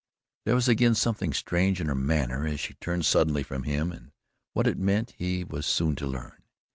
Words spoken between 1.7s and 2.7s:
in her manner as